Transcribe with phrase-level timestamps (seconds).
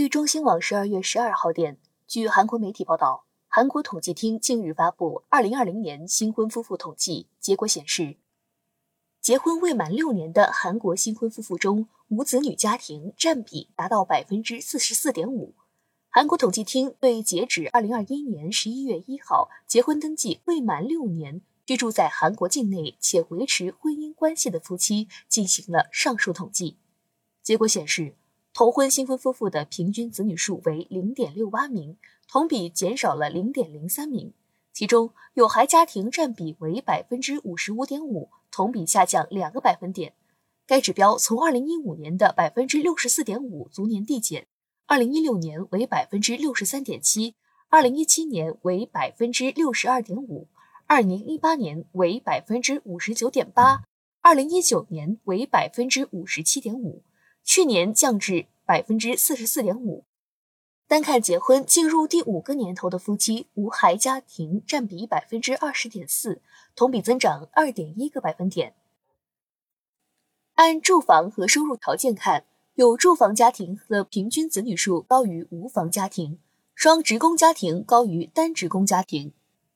[0.00, 8.16] 据中新网十二月十二号电，据韩国媒体报道，韩国统计厅近日发布二零二零年新婚夫妇统计结果显示，
[9.20, 15.54] 结婚未满六年的韩国新婚夫妇中，无子女家庭占比达到百分之四十四点五。
[16.08, 26.78] 韩国统计厅对截止二零二一年十一月一号结婚登记未满六年、居住在韩国境内且维持婚姻关系的夫妻进行了上述统计，
[27.42, 28.14] 结果显示。
[28.60, 31.96] 头婚新婚夫妇的平均子女数为零点六八名，
[32.28, 34.34] 同比减少了零点零三名。
[34.74, 40.12] 其中有孩家庭占比为百分之五十五点五，同比下降两个百分点。
[40.66, 44.46] 该指标从二零一五年的百分之六十四点五逐年递减，
[44.84, 47.36] 二零一六年为百分之六十三点七，
[47.70, 50.48] 二零一七年为百分之六十二点五，
[50.86, 53.84] 二零一八年为百分之五十九点八，
[54.20, 57.02] 二零一九年为百分之五十七点五。
[57.52, 60.04] 去年降至百分之四十四点五。
[60.86, 66.40] 单看结婚进入第五个年头的夫妻，无孩家庭占比百分之二十点四，
[66.76, 68.76] 同比增长二点一个百分点。
[70.54, 76.38] 按住房和收入条件看，有住房家庭的平均子女数高于无房家庭，
[76.76, 79.32] 双职工家庭高于单职工家庭。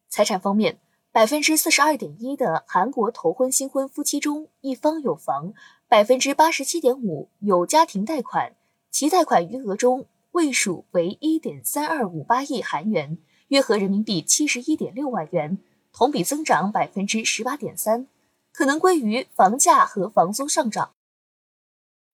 [0.09, 0.79] 财产方面。
[1.15, 5.53] 百分之四十二点一的韩国头婚新婚夫妻中，一方有房；
[5.87, 8.57] 百分之八十七点五有家庭贷款，
[8.91, 15.59] 其贷款余额中位数为一点三二五八亿韩元，约合人民币七十一点六万元，
[15.93, 18.09] 同比增长百分之十八点三，
[18.53, 20.95] 可能归于房价和房租上涨。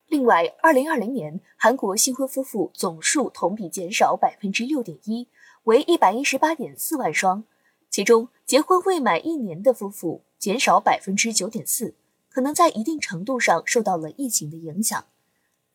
[0.09, 5.27] 另外，二零二零年韩国新婚夫妇总数同比减少百分之六点一，
[5.63, 7.45] 为一百一十八点四万双。
[7.89, 11.95] 其中，结婚未满一年的夫妇减少百分之九点四，
[12.29, 15.05] 可能在一定程度上受到了疫情的影响。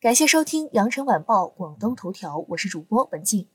[0.02, 3.48] 感谢收听羊城晚报广东头条，我是主播文静。